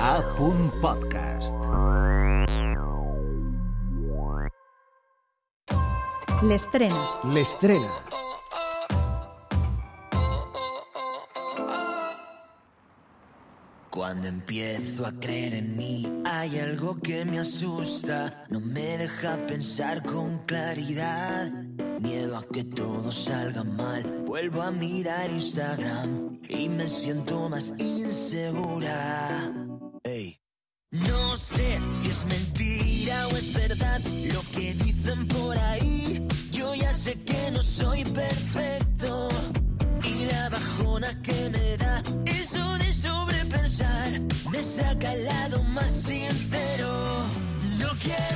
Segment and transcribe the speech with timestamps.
[0.00, 0.22] A.
[0.80, 1.56] Podcast.
[6.42, 7.08] L'estrena.
[7.24, 7.90] L'estrena.
[13.90, 20.02] Cuando empiezo a creer en mí, hay algo que me asusta, no me deja pensar
[20.04, 21.50] con claridad.
[22.00, 29.65] Miedo a que todo salga mal, vuelvo a mirar Instagram y me siento más insegura.
[31.00, 34.00] No sé si es mentira o es verdad
[34.32, 36.26] lo que dicen por ahí.
[36.52, 39.28] Yo ya sé que no soy perfecto
[40.04, 47.26] y la bajona que me da eso de sobrepensar me saca al lado más sincero.
[47.78, 48.35] No quiero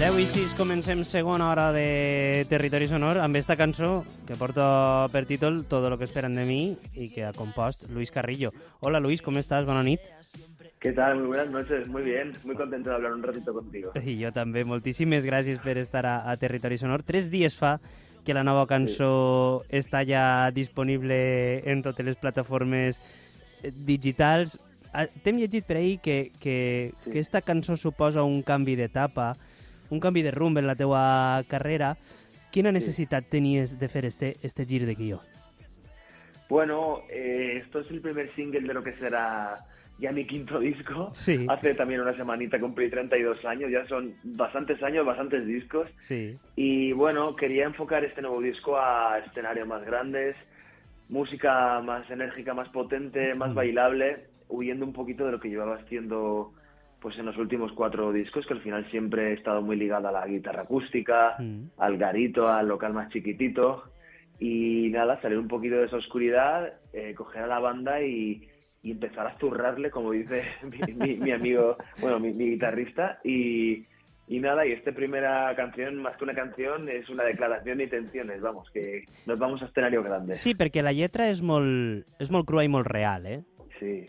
[0.00, 5.26] 10 i 6 comencem segona hora de Territori Sonor amb esta cançó que porta per
[5.28, 8.54] títol Todo lo que esperan de mi i que ha compost Luis Carrillo.
[8.80, 9.66] Hola Luis, com estàs?
[9.68, 10.00] Bona nit.
[10.80, 11.18] ¿Qué tal?
[11.18, 12.32] Muy buenas noches, muy bien.
[12.44, 13.92] Muy contento de hablar un ratito contigo.
[14.00, 14.64] I jo també.
[14.64, 17.04] Moltíssimes gràcies per estar a, a Territori Sonor.
[17.04, 17.76] Tres dies fa
[18.24, 19.76] que la nova cançó sí.
[19.84, 23.02] està ja disponible en totes les plataformes
[23.60, 24.56] eh, digitals.
[24.96, 27.12] Ah, T'hem llegit per ahir que, que, Sí.
[27.12, 29.34] que esta cançó suposa un canvi d'etapa,
[29.90, 31.96] un canvi de rumb en la teua carrera.
[32.50, 35.20] Quina necessitat tenies de fer este, este gir de guió?
[36.48, 39.64] Bueno, eh, esto es el primer single de lo que será
[40.00, 41.10] ya mi quinto disco.
[41.12, 41.46] Sí.
[41.48, 45.88] Hace también una semanita cumplí 32 años, ya son bastantes años, bastantes discos.
[46.00, 46.32] Sí.
[46.56, 50.34] Y bueno, quería enfocar este nuevo disco a escenarios más grandes,
[51.08, 56.52] música más enérgica, más potente, más bailable, huyendo un poquito de lo que llevaba haciendo
[57.00, 60.12] pues en los últimos cuatro discos, que al final siempre he estado muy ligada a
[60.12, 61.70] la guitarra acústica, Mm.
[61.78, 63.84] al garito, al local más chiquitito.
[64.38, 68.48] Y nada, salir un poquito de esa oscuridad, eh, coger a la banda y,
[68.82, 73.18] y empezar a zurrarle, como dice mi, mi- mi amigo, bueno, mi, mi guitarrista.
[73.24, 73.84] Y,
[74.28, 78.40] y nada, y esta primera canción, más que una canción, es una declaración de intenciones,
[78.40, 80.34] vamos, que nos vamos a escenario grande.
[80.36, 83.40] Sí, perquè la lletra és molt, és molt crua i molt real, eh?
[83.80, 84.06] Sí.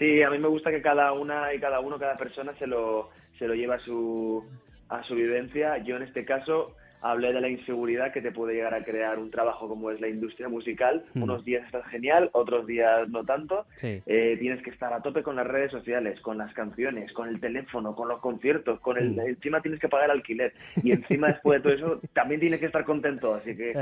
[0.00, 3.10] Sí, a mí me gusta que cada una y cada uno, cada persona se lo,
[3.38, 4.42] se lo lleva a su,
[4.88, 5.76] a su vivencia.
[5.84, 9.30] Yo en este caso hablé de la inseguridad que te puede llegar a crear un
[9.30, 11.04] trabajo como es la industria musical.
[11.12, 11.22] Mm.
[11.22, 13.66] Unos días estás genial, otros días no tanto.
[13.74, 14.02] Sí.
[14.06, 17.38] Eh, tienes que estar a tope con las redes sociales, con las canciones, con el
[17.38, 19.20] teléfono, con los conciertos, con el Mm.
[19.20, 22.84] encima tienes que pagar alquiler y encima después de todo eso también tienes que estar
[22.84, 23.74] contento, así que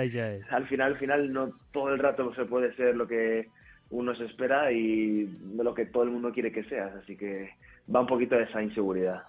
[0.50, 3.46] al final, al final no todo el rato se puede ser lo que
[3.90, 7.54] uno se espera y de lo que todo el mundo quiere que seas, así que
[7.94, 9.22] va un poquito de esa inseguridad.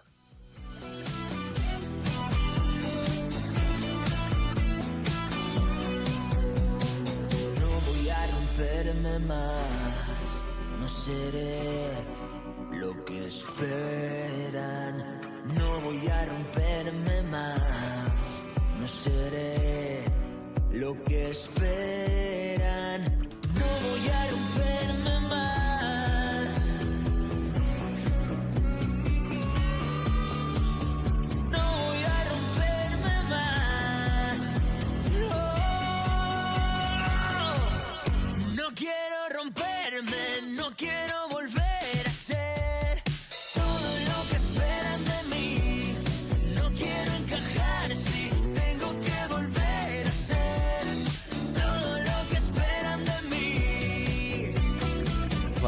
[7.60, 10.44] No voy a romperme más,
[10.80, 11.92] no seré
[12.72, 15.20] lo que esperan.
[15.56, 18.44] No voy a romperme más,
[18.80, 20.04] no seré
[20.72, 23.29] lo que esperan.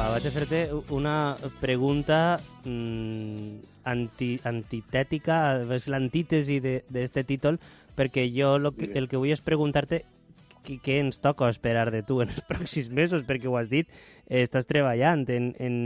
[0.02, 0.60] Va, vaig a fer-te
[0.96, 1.16] una
[1.62, 3.60] pregunta mm,
[3.92, 5.36] anti, antitètica,
[5.78, 7.60] és l'antítesi de- d'este títol,
[7.96, 10.00] perquè jo lo que, el que vull és preguntar-te
[10.66, 13.86] què, què ens toca esperar de tu en els pròxims mesos, perquè ho has dit,
[14.26, 15.78] eh, estàs treballant en, en,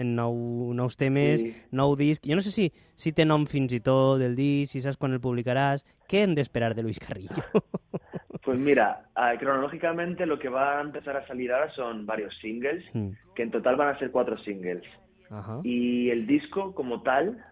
[0.00, 1.52] en nou, nous temes, Sí.
[1.76, 2.24] nou disc.
[2.24, 5.12] Jo no sé si, si té nom fins i tot del disc, si saps quan
[5.12, 5.84] el publicaràs.
[6.08, 7.44] Què hem d'esperar de Luis Carrillo?
[8.44, 12.84] Pues mira, ah, cronológicamente lo que va a empezar a salir ahora son varios singles,
[12.92, 13.10] Mm.
[13.34, 14.82] que en total van a ser cuatro singles.
[15.30, 15.60] Ajá.
[15.64, 17.42] Y el disco como tal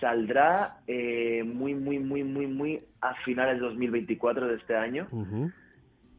[0.00, 5.06] saldrá eh, muy, muy, muy, muy, muy a finales de 2024 de este año.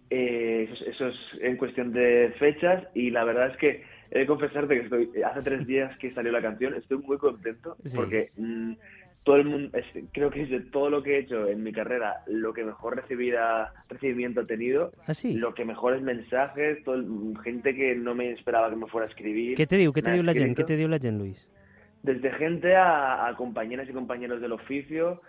[0.09, 4.19] Eh, eso, es- eso es en cuestión de fechas y la verdad es que he
[4.19, 7.95] de confesarte que estoy hace tres días que salió la canción, estoy muy contento Sí.
[7.95, 8.73] porque mm,
[9.23, 11.71] todo el mundo, es- creo que es de todo lo que he hecho en mi
[11.71, 15.33] carrera, lo que mejor recibida, recibimiento ha tenido, Ah, sí?
[15.35, 19.09] lo que mejores mensajes, todo el- gente que no me esperaba que me fuera a
[19.09, 19.57] escribir.
[19.57, 19.91] Què te diu?
[19.93, 20.61] Què te diu la escrito.
[20.61, 21.47] Què te diu la gent, Luis?
[22.03, 25.21] Desde gente a, a compañeras y compañeros del oficio,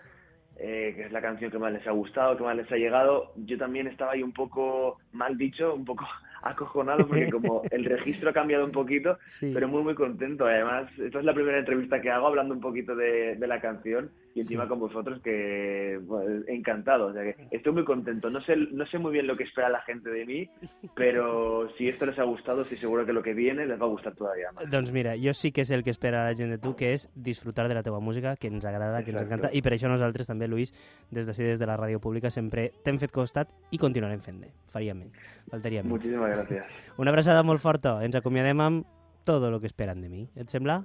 [0.57, 3.31] eh, que es la canción que más les ha gustado, que más les ha llegado.
[3.45, 6.05] Yo también estaba ahí un poco, mal dicho, un poco
[6.43, 9.51] acojonado porque como el registro ha cambiado un poquito, Sí.
[9.53, 10.45] pero muy muy contento.
[10.45, 14.11] Además, esta es la primera entrevista que hago hablando un poquito de, de la canción
[14.35, 14.69] y encima Sí.
[14.69, 17.07] con vosotros que bueno, encantado.
[17.07, 18.29] O sea que estoy muy contento.
[18.29, 20.49] No sé, no sé muy bien lo que espera la gente de mí,
[20.95, 23.89] pero si esto les ha gustado, estoy seguro que lo que viene les va a
[23.89, 24.69] gustar todavía más.
[24.69, 27.09] Doncs mira, jo sí que és el que espera la gent de tu, que és
[27.15, 30.27] disfrutar de la teua música, que ens agrada, que ens encanta, i per això nosaltres
[30.27, 30.73] també, Luis,
[31.11, 34.49] des d'ací, des de la ràdio pública, sempre t'hem fet costat i continuarem fent-ne.
[34.73, 35.13] Faria menys,
[35.51, 35.93] faltaria menys.
[35.93, 36.65] Muchísimas gracias.
[36.97, 38.85] Una abraçada molt forta, ens acomiadem amb
[39.23, 40.27] todo lo que esperan de mi.
[40.35, 40.83] Et sembla?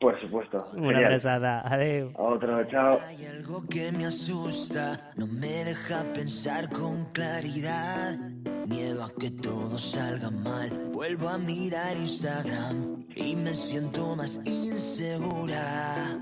[0.00, 0.64] Por supuesto.
[0.74, 2.12] Una abraçada, adeu.
[2.16, 3.00] Otro, chao.
[3.06, 8.18] Hay algo que me asusta, no me deja pensar con claridad.
[8.66, 10.70] Miedo a que todo salga mal.
[10.92, 16.18] Vuelvo a mirar Instagram y me siento más insegura.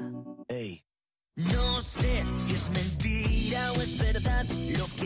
[0.49, 0.85] Ey.
[1.35, 5.02] No sé si es mentira o es verdad lo que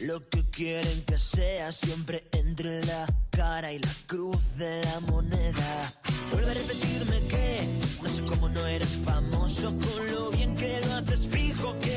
[0.00, 5.92] lo que quieren que sea, siempre entre la cara y la cruz de la moneda.
[6.32, 7.68] Vuelve a repetirme que
[8.02, 11.89] no sé cómo no eres famoso con lo bien que lo haces, fijo que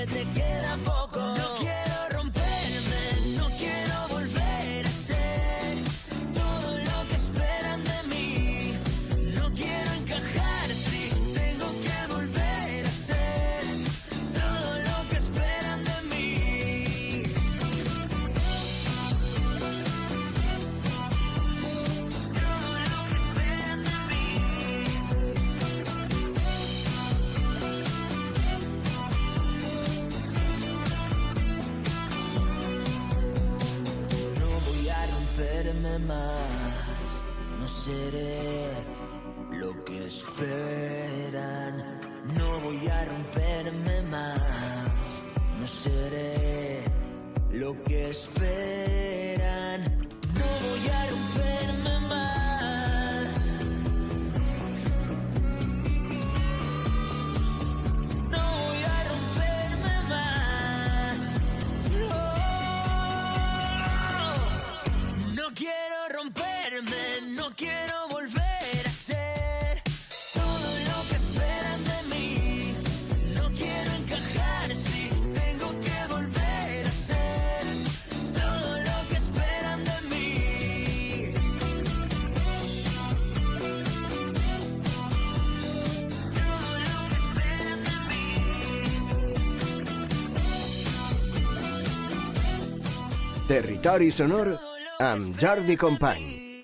[35.94, 36.50] romperme más,
[37.60, 38.72] no seré
[39.52, 42.02] lo que esperan.
[42.36, 44.90] No voy a romperme más,
[45.60, 46.84] no seré
[47.52, 49.82] lo que esperan.
[50.34, 53.58] No voy a romperme más.
[58.32, 61.40] No voy a romperme más.
[61.92, 62.08] No,
[65.36, 65.83] no quiero
[67.56, 69.82] quiero volver a ser
[70.34, 72.78] todo lo que esperan de mí.
[73.36, 77.64] No quiero encajar si tengo que volver a ser
[78.34, 81.34] todo lo que esperan de mí.
[86.34, 88.34] Todo lo que esperan de mí.
[93.48, 94.60] Territori sonor
[95.00, 96.53] amb Jordi Company.